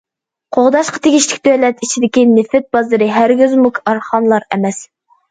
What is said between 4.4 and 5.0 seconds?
ئەمەس.